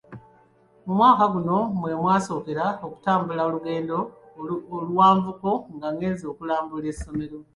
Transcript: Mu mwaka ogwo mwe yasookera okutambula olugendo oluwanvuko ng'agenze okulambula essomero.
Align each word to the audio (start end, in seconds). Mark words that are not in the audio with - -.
Mu 0.85 0.93
mwaka 0.97 1.21
ogwo 1.27 1.55
mwe 1.77 1.89
yasookera 2.13 2.65
okutambula 2.85 3.41
olugendo 3.49 3.97
oluwanvuko 4.75 5.49
ng'agenze 5.75 6.23
okulambula 6.31 6.85
essomero. 6.93 7.39